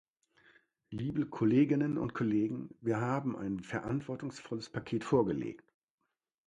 [0.89, 5.71] Liebe Kolleginnen und Kollegen, wir haben ein verantwortungsvolles Paket vorgelegt.